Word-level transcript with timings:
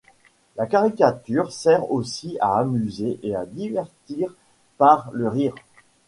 La 0.55 0.65
caricature 0.65 1.51
sert 1.51 1.91
aussi 1.91 2.35
à 2.39 2.57
amuser 2.57 3.19
et 3.21 3.35
à 3.35 3.45
divertir 3.45 4.33
par 4.79 5.11
le 5.13 5.27
rire. 5.29 5.53